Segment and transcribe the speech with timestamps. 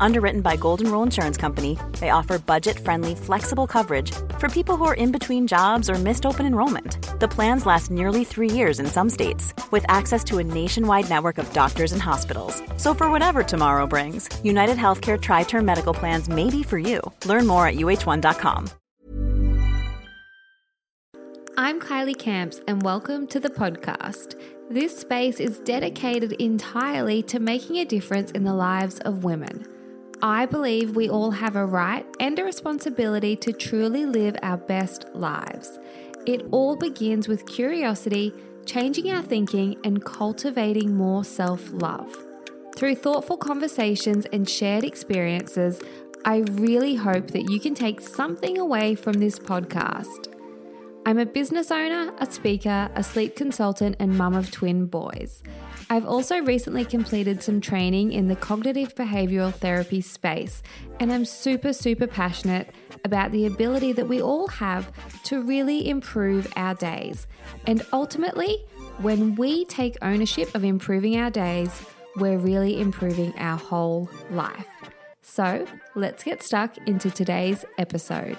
[0.00, 4.84] Underwritten by Golden Rule Insurance Company, they offer budget friendly, flexible coverage for people who
[4.84, 6.98] are in between jobs or missed open enrollment.
[7.20, 11.38] The plans last nearly three years in some states, with access to a nationwide network
[11.38, 12.62] of doctors and hospitals.
[12.76, 17.00] So, for whatever tomorrow brings, United Healthcare Tri Term Medical Plans may be for you.
[17.24, 18.70] Learn more at uh1.com.
[21.58, 24.38] I'm Kylie Camps, and welcome to the podcast.
[24.68, 29.66] This space is dedicated entirely to making a difference in the lives of women.
[30.22, 35.04] I believe we all have a right and a responsibility to truly live our best
[35.14, 35.78] lives.
[36.24, 38.32] It all begins with curiosity,
[38.64, 42.16] changing our thinking, and cultivating more self love.
[42.76, 45.80] Through thoughtful conversations and shared experiences,
[46.24, 50.32] I really hope that you can take something away from this podcast.
[51.04, 55.42] I'm a business owner, a speaker, a sleep consultant, and mum of twin boys.
[55.88, 60.62] I've also recently completed some training in the cognitive behavioral therapy space,
[60.98, 62.70] and I'm super, super passionate
[63.04, 64.90] about the ability that we all have
[65.24, 67.28] to really improve our days.
[67.68, 68.64] And ultimately,
[68.98, 71.70] when we take ownership of improving our days,
[72.16, 74.66] we're really improving our whole life.
[75.22, 78.38] So let's get stuck into today's episode.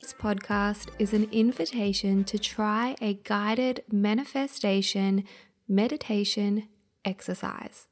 [0.00, 5.24] This podcast is an invitation to try a guided manifestation
[5.66, 6.68] meditation
[7.02, 7.88] exercise.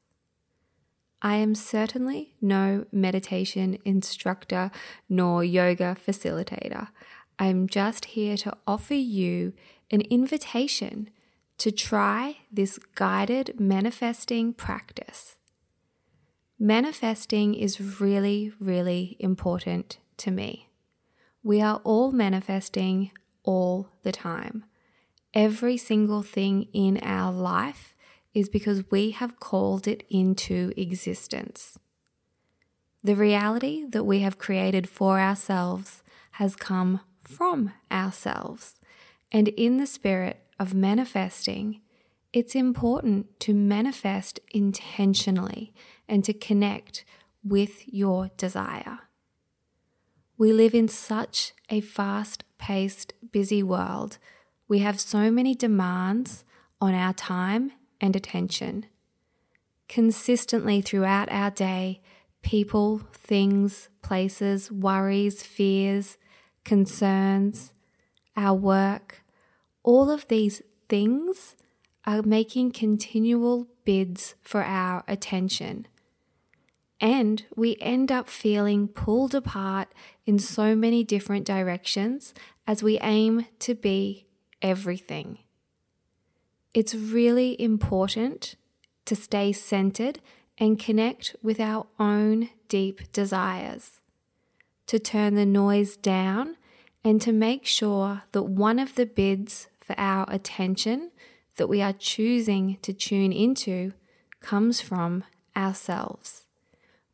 [1.23, 4.69] I am certainly no meditation instructor
[5.09, 6.89] nor yoga facilitator.
[7.39, 9.53] I'm just here to offer you
[9.89, 11.09] an invitation
[11.57, 15.37] to try this guided manifesting practice.
[16.59, 20.69] Manifesting is really, really important to me.
[21.45, 23.11] We are all manifesting
[23.43, 24.65] all the time.
[25.31, 27.95] Every single thing in our life
[28.33, 31.77] is because we have called it into existence.
[33.03, 36.01] The reality that we have created for ourselves
[36.31, 38.79] has come from ourselves.
[39.31, 41.79] And in the spirit of manifesting,
[42.33, 45.75] it's important to manifest intentionally
[46.09, 47.05] and to connect
[47.43, 49.01] with your desire.
[50.37, 54.17] We live in such a fast paced, busy world.
[54.67, 56.43] We have so many demands
[56.81, 58.87] on our time and attention.
[59.87, 62.01] Consistently throughout our day,
[62.41, 66.17] people, things, places, worries, fears,
[66.65, 67.71] concerns,
[68.35, 69.23] our work,
[69.83, 71.55] all of these things
[72.05, 75.87] are making continual bids for our attention.
[77.01, 79.89] And we end up feeling pulled apart
[80.25, 82.33] in so many different directions
[82.65, 84.27] as we aim to be
[84.61, 85.39] everything.
[86.73, 88.55] It's really important
[89.05, 90.19] to stay centered
[90.57, 94.01] and connect with our own deep desires,
[94.87, 96.57] to turn the noise down
[97.03, 101.11] and to make sure that one of the bids for our attention
[101.57, 103.93] that we are choosing to tune into
[104.39, 105.23] comes from
[105.55, 106.44] ourselves.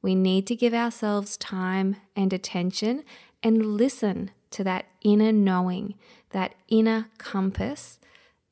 [0.01, 3.03] We need to give ourselves time and attention
[3.43, 5.95] and listen to that inner knowing,
[6.31, 7.99] that inner compass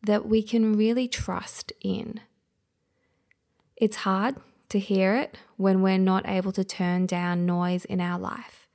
[0.04, 2.22] that we can really trust in.
[3.76, 4.36] It's hard
[4.70, 8.68] to hear it when we're not able to turn down noise in our life.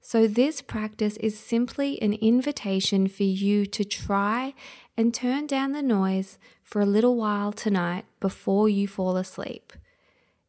[0.00, 4.52] So, this practice is simply an invitation for you to try
[4.98, 9.72] and turn down the noise for a little while tonight before you fall asleep.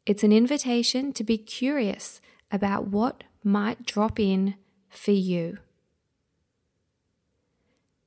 [0.06, 2.22] It's an invitation to be curious
[2.52, 4.56] about what might drop in
[4.88, 5.58] for you.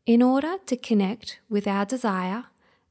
[0.06, 2.44] In order to connect with our desire,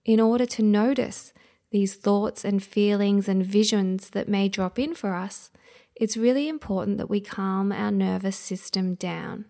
[0.03, 1.33] in order to notice
[1.71, 5.51] these thoughts and feelings and visions that may drop in for us,
[5.95, 9.45] it's really important that we calm our nervous system down.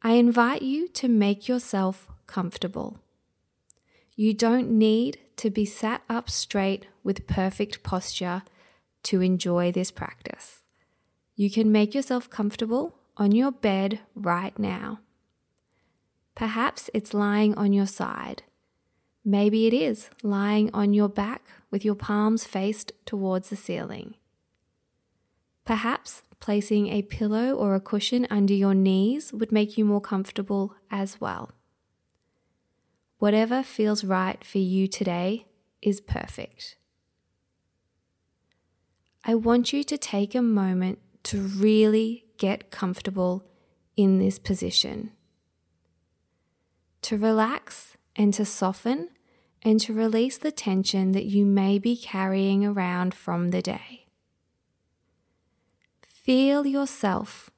[0.00, 2.98] I invite you to make yourself comfortable.
[4.16, 8.42] You don't need to be sat up straight with perfect posture
[9.04, 10.64] to enjoy this practice.
[11.36, 15.00] You can make yourself comfortable on your bed right now.
[16.34, 18.42] Perhaps it's lying on your side.
[19.24, 24.14] Maybe it is lying on your back with your palms faced towards the ceiling.
[25.64, 30.74] Perhaps placing a pillow or a cushion under your knees would make you more comfortable
[30.90, 31.52] as well.
[33.18, 35.46] Whatever feels right for you today
[35.80, 36.76] is perfect.
[39.26, 43.46] I want you to take a moment to really get comfortable
[43.96, 45.12] in this position.
[47.02, 49.08] To relax and to soften
[49.62, 54.06] and to release the tension that you may be carrying around from the day.
[56.06, 57.50] Feel yourself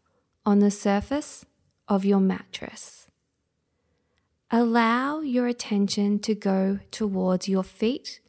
[0.45, 1.45] on the surface
[1.89, 3.09] of your mattress.
[4.53, 8.21] Allow your attention to go towards your feet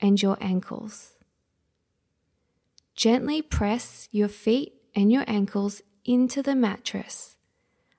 [0.00, 1.11] and your ankles.
[2.94, 7.36] Gently press your feet and your ankles into the mattress.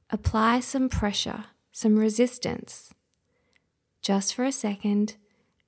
[0.10, 2.94] Apply some pressure, some resistance,
[4.02, 5.16] just for a second,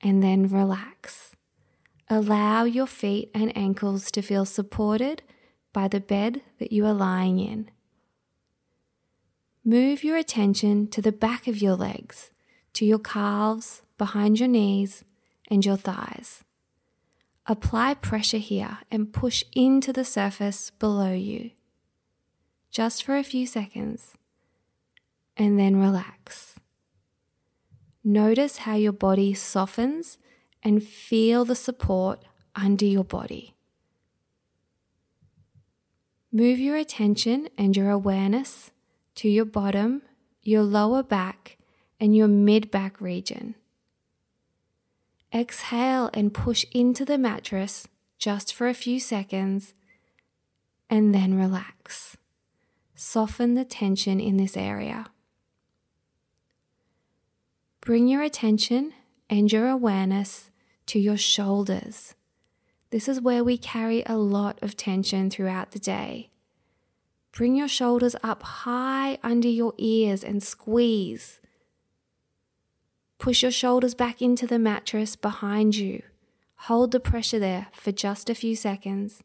[0.02, 1.36] and then relax.
[2.10, 5.24] Allow your feet and ankles to feel supported
[5.74, 7.72] by the bed that you are lying in.
[9.64, 12.30] Move your attention to the back of your legs,
[12.74, 15.04] to your calves, behind your knees,
[15.50, 16.44] and your thighs.
[17.48, 21.52] Apply pressure here and push into the surface below you.
[22.72, 24.16] Just for a few seconds,
[25.38, 26.56] and then relax.
[28.04, 30.18] Notice how your body softens
[30.64, 32.24] and feel the support
[32.56, 33.56] under your body.
[36.32, 38.72] Move your attention and your awareness
[39.16, 40.02] to your bottom,
[40.42, 41.58] your lower back,
[42.00, 43.56] and your mid back region.
[45.36, 49.74] Exhale and push into the mattress just for a few seconds
[50.90, 52.16] and then relax.
[52.96, 55.08] Soften the tension in this area.
[57.82, 58.94] Bring your attention
[59.30, 60.52] and your awareness
[60.86, 62.16] to your shoulders.
[62.92, 66.30] This is where we carry a lot of tension throughout the day.
[67.34, 71.42] Bring your shoulders up high under your ears and squeeze.
[73.18, 76.02] Push your shoulders back into the mattress behind you.
[76.68, 79.24] Hold the pressure there for just a few seconds.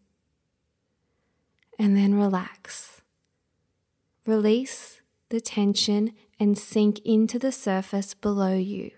[1.79, 3.03] And then relax.
[4.27, 5.01] Release
[5.31, 8.91] the tension and sink into the surface below you.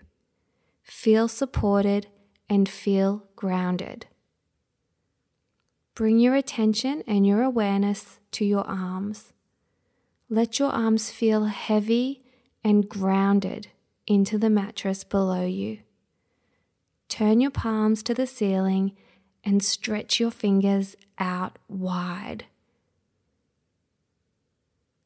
[0.83, 2.07] Feel supported
[2.49, 4.07] and feel grounded.
[5.95, 9.33] Bring your attention and your awareness to your arms.
[10.29, 12.23] Let your arms feel heavy
[12.63, 13.69] and grounded
[14.07, 15.79] into the mattress below you.
[17.07, 18.93] Turn your palms to the ceiling
[19.43, 22.45] and stretch your fingers out wide.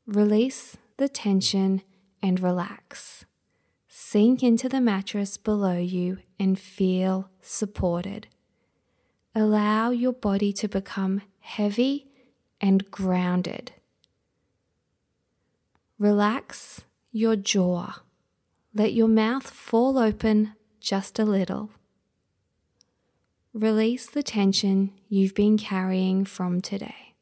[0.06, 1.82] Release the tension
[2.22, 3.26] and relax.
[3.88, 8.28] Sink into the mattress below you and feel supported.
[9.36, 12.08] Allow your body to become heavy
[12.62, 13.74] and grounded.
[16.00, 18.02] Relax your jaw.
[18.78, 21.72] Let your mouth fall open just a little.
[23.52, 27.16] Release the tension you've been carrying from today.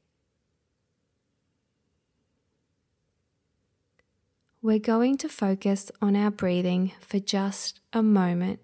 [4.61, 8.59] We're going to focus on our breathing for just a moment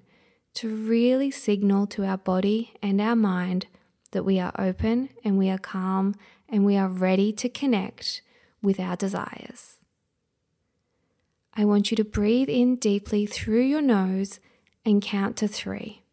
[0.56, 3.68] to really signal to our body and our mind
[4.12, 6.14] that we are open and we are calm
[6.50, 8.22] and we are ready to connect
[8.62, 9.81] with our desires.
[11.54, 14.40] I want you to breathe in deeply through your nose
[14.86, 16.04] and count to three.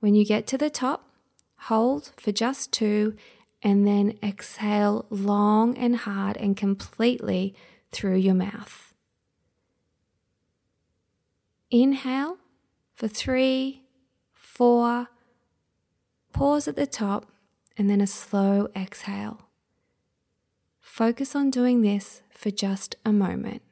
[0.00, 1.10] When you get to the top,
[1.56, 3.16] hold for just two
[3.62, 7.54] and then exhale long and hard and completely
[7.90, 8.94] through your mouth.
[11.70, 12.36] Inhale
[12.94, 13.82] for three,
[14.32, 15.08] four,
[16.32, 17.26] pause at the top,
[17.76, 19.48] and then a slow exhale.
[20.80, 23.62] Focus on doing this for just a moment.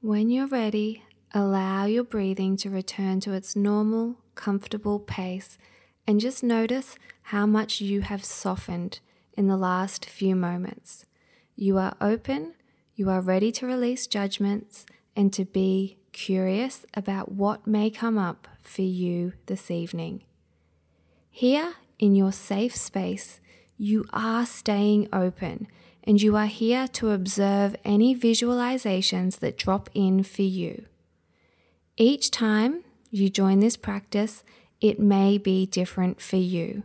[0.00, 1.02] When you're ready,
[1.34, 5.58] allow your breathing to return to its normal, comfortable pace
[6.06, 9.00] and just notice how much you have softened
[9.32, 11.04] in the last few moments.
[11.56, 12.54] You are open,
[12.94, 14.86] you are ready to release judgments
[15.16, 20.22] and to be curious about what may come up for you this evening.
[21.28, 23.40] Here in your safe space,
[23.76, 25.66] you are staying open
[26.08, 30.86] and you are here to observe any visualizations that drop in for you.
[31.98, 34.42] Each time you join this practice,
[34.80, 36.84] it may be different for you.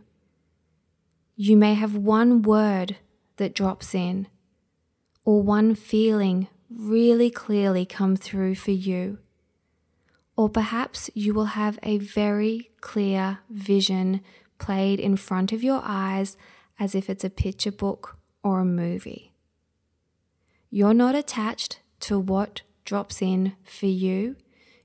[1.36, 2.98] You may have one word
[3.38, 4.26] that drops in,
[5.24, 9.20] or one feeling really clearly come through for you.
[10.36, 14.20] Or perhaps you will have a very clear vision
[14.58, 16.36] played in front of your eyes
[16.78, 19.32] as if it's a picture book or a movie.
[20.70, 24.36] You're not attached to what drops in for you,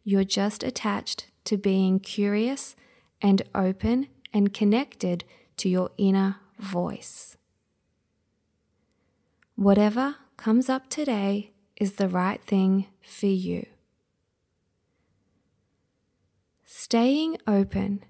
[0.03, 2.75] you're just attached to being curious
[3.21, 5.25] and open and connected
[5.57, 7.35] to your inner voice.
[9.55, 13.65] Whatever comes up today is the right thing for you.
[16.65, 18.05] Staying open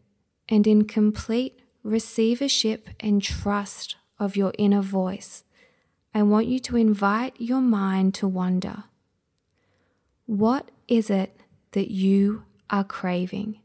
[0.48, 5.44] and in complete receivership and trust of your inner voice,
[6.14, 8.84] I want you to invite your mind to wonder
[10.26, 11.40] what is it
[11.72, 13.60] that you are craving?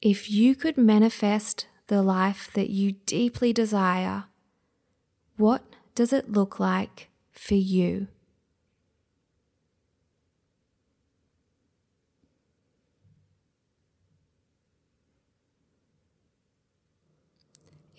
[0.00, 4.24] If you could manifest the life that you deeply desire,
[5.36, 5.62] what
[5.94, 8.08] does it look like for you?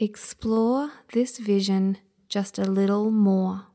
[0.03, 3.67] Explore this vision just a little more.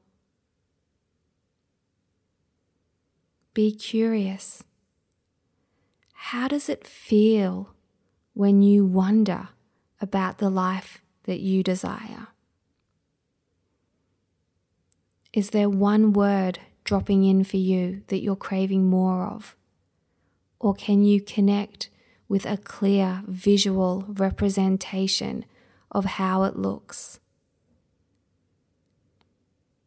[3.54, 4.62] Be curious.
[6.12, 7.72] How does it feel
[8.34, 9.48] when you wonder
[10.02, 12.26] about the life that you desire?
[15.32, 19.56] Is there one word dropping in for you that you're craving more of?
[20.60, 21.88] Or can you connect
[22.28, 25.46] with a clear visual representation
[25.90, 27.20] of how it looks?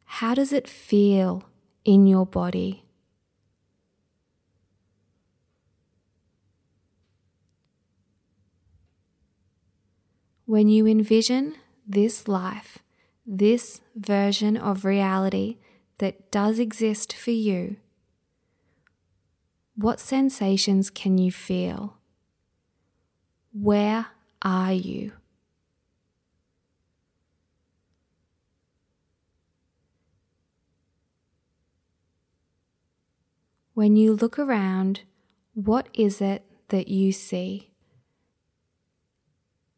[0.05, 1.43] How does it feel
[1.85, 2.85] in your body?
[10.45, 11.55] When you envision
[11.87, 12.79] this life,
[13.25, 15.57] this version of reality
[15.99, 17.77] that does exist for you,
[19.75, 21.97] what sensations can you feel?
[23.53, 24.07] Where
[24.41, 25.13] are you?
[33.81, 35.01] When you look around,
[35.55, 37.71] what is it that you see?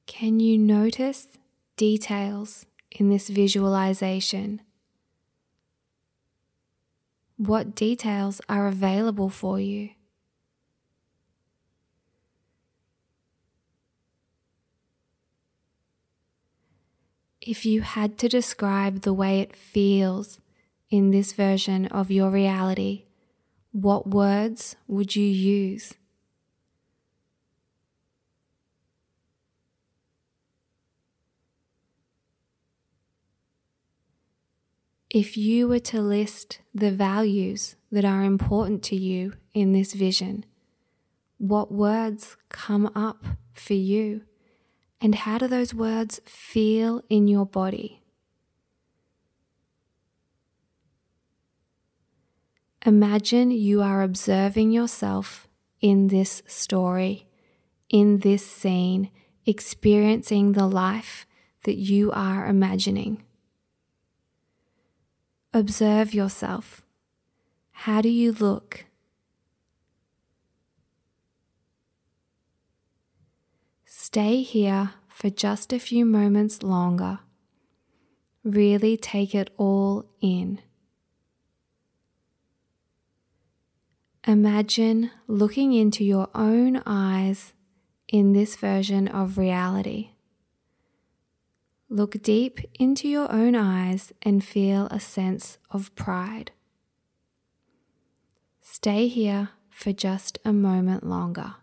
[0.08, 1.30] Can you notice
[1.78, 4.60] details in this visualization?
[7.38, 9.92] What details are available for you?
[17.40, 20.42] If you had to describe the way it feels
[20.90, 23.06] in this version of your reality,
[23.74, 25.96] what words would you use?
[35.10, 40.46] If you were to list the values that are important to you in this vision,
[41.38, 44.22] what words come up for you?
[45.02, 48.03] And how do those words feel in your body?
[52.86, 55.48] Imagine you are observing yourself
[55.80, 57.28] in this story,
[57.90, 59.10] in this scene,
[59.46, 61.26] experiencing the life
[61.64, 63.24] that you are imagining.
[65.54, 66.82] Observe yourself.
[67.72, 68.86] How do you look?
[73.86, 77.20] Stay here for just a few moments longer.
[78.44, 80.60] Really take it all in.
[84.26, 87.52] Imagine looking into your own eyes
[88.08, 90.12] in this version of reality.
[91.90, 96.52] Look deep into your own eyes and feel a sense of pride.
[98.62, 101.56] Stay here for just a moment longer.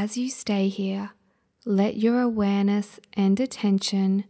[0.00, 1.10] As you stay here,
[1.64, 4.26] let your awareness and attention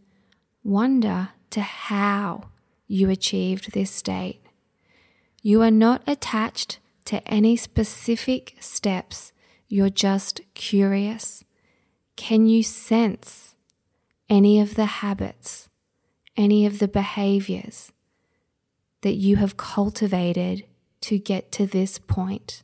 [0.63, 2.49] wander to how
[2.87, 4.41] you achieved this state.
[5.43, 9.31] You are not attached to any specific steps,
[9.67, 11.43] you're just curious.
[12.15, 13.53] Can you sense
[14.27, 15.69] any of the habits,
[16.35, 17.91] any of the behaviors
[19.01, 20.65] that you have cultivated
[21.01, 22.63] to get to this point?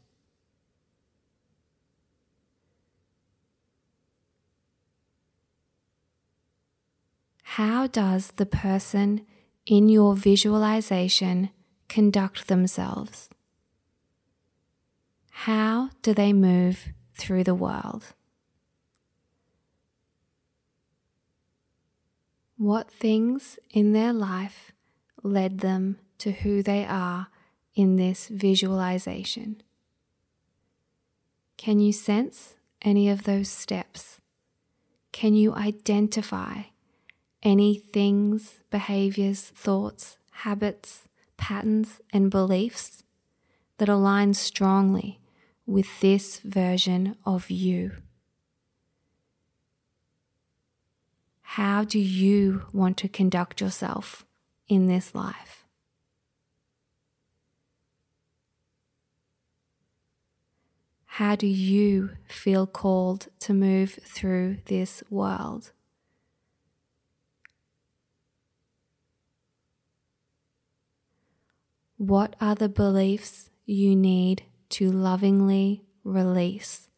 [7.56, 9.26] How does the person
[9.66, 11.52] in your visualization
[11.88, 13.30] conduct themselves?
[15.32, 18.14] How do they move through the world?
[22.58, 24.74] What things in their life
[25.24, 27.28] led them to who they are
[27.74, 29.64] in this visualization?
[31.56, 34.20] Can you sense any of those steps?
[35.14, 36.64] Can you identify
[37.46, 43.04] any things, behaviors, thoughts, habits, patterns, and beliefs
[43.78, 45.20] that align strongly
[45.68, 47.92] with this version of you?
[51.44, 54.26] How do you want to conduct yourself
[54.68, 55.66] in this life?
[61.06, 65.72] How do you feel called to move through this world?
[71.98, 76.90] What are the beliefs you need to lovingly release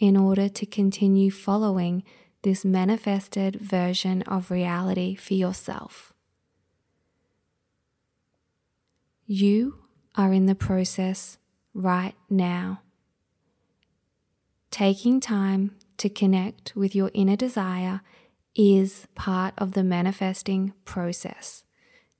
[0.00, 2.02] in order to continue following
[2.42, 6.12] this manifested version of reality for yourself?
[9.26, 9.84] You
[10.16, 11.38] are in the process
[11.72, 12.82] right now.
[14.72, 18.00] Taking time to connect with your inner desire
[18.56, 21.62] is part of the manifesting process.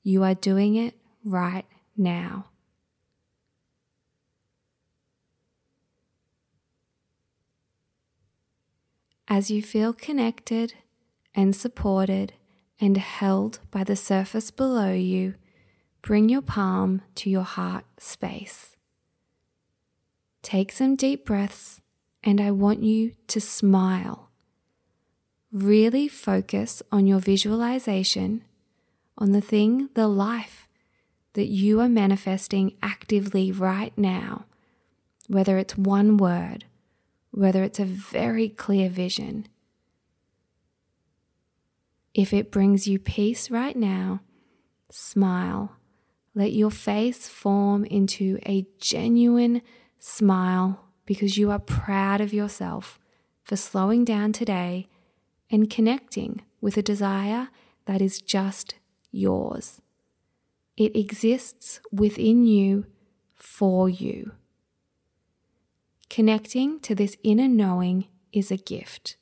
[0.04, 0.94] You are doing it
[1.24, 1.64] right
[1.96, 2.46] now.
[9.28, 10.74] As you feel connected
[11.34, 12.32] and supported
[12.80, 15.34] and held by the surface below you,
[16.02, 18.76] bring your palm to your heart space.
[20.42, 21.80] Take some deep breaths,
[22.24, 24.30] and I want you to smile.
[25.52, 28.42] Really focus on your visualization,
[29.16, 30.59] on the thing, the life
[31.34, 34.46] that you are manifesting actively right now,
[35.28, 36.64] whether it's one word,
[37.30, 39.46] whether it's a very clear vision.
[42.14, 44.20] If it brings you peace right now,
[44.90, 45.76] smile.
[46.34, 49.62] Let your face form into a genuine
[49.98, 52.98] smile because you are proud of yourself
[53.42, 54.88] for slowing down today
[55.50, 57.48] and connecting with a desire
[57.86, 58.74] that is just
[59.10, 59.80] yours.
[60.80, 62.86] It exists within you
[63.34, 64.32] for you.
[66.08, 69.18] Connecting to this inner knowing is a gift.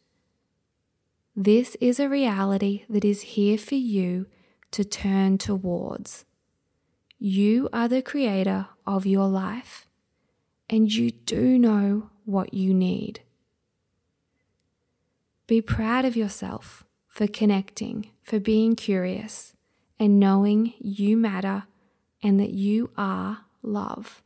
[1.34, 4.26] This is a reality that is here for you
[4.70, 6.24] to turn towards.
[7.18, 9.88] You are the creator of your life,
[10.70, 13.22] and you do know what you need.
[15.48, 19.54] Be proud of yourself for connecting, for being curious,
[19.98, 21.64] and knowing you matter
[22.22, 24.22] and that you are love.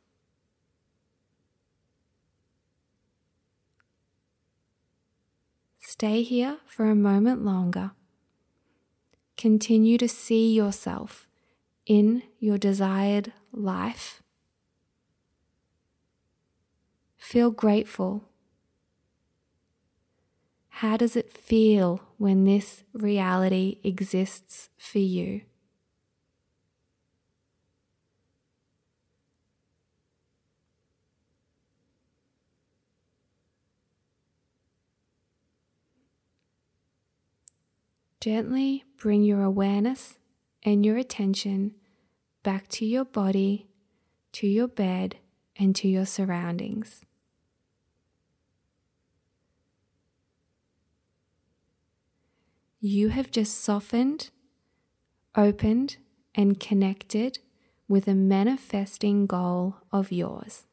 [5.79, 7.93] Stay here for a moment longer.
[9.37, 11.27] Continue to see yourself
[11.87, 14.23] in your desired life.
[17.17, 18.25] Feel grateful.
[20.69, 25.43] How does it feel when this reality exists for you?
[38.23, 40.21] Gently bring your awareness
[40.63, 41.75] and your attention
[42.45, 43.67] back to your body,
[44.31, 45.17] to your bed,
[45.57, 47.05] and to your surroundings.
[52.79, 54.31] You have just softened,
[55.35, 55.97] opened,
[56.33, 57.41] and connected
[57.89, 60.69] with a manifesting goal of yours.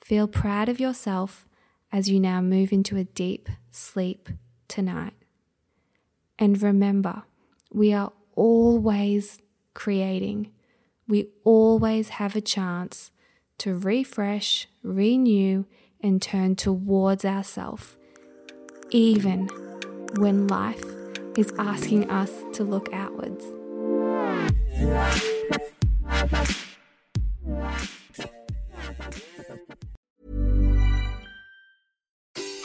[0.00, 1.46] Feel proud of yourself
[1.92, 4.30] as you now move into a deep sleep
[4.72, 5.12] tonight.
[6.38, 7.24] And remember,
[7.70, 9.42] we are always
[9.74, 10.50] creating.
[11.06, 13.10] We always have a chance
[13.58, 15.66] to refresh, renew,
[16.00, 17.98] and turn towards ourself
[18.90, 19.48] even
[20.16, 20.84] when life
[21.36, 23.44] is asking us to look outwards.